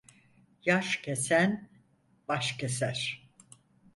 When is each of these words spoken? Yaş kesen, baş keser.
Yaş 0.65 0.97
kesen, 0.97 1.69
baş 2.27 2.51
keser. 2.57 3.29